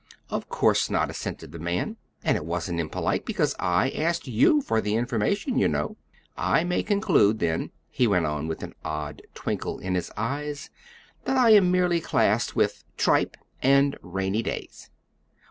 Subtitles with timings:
[0.31, 4.81] "Of course not," assented the man; "and it wasn't impolite, because I asked you for
[4.81, 5.95] the information, you know.
[6.35, 10.71] I may conclude then," he went on with an odd twinkle in his eyes,
[11.25, 14.89] "that I am merely classed with tripe and rainy days."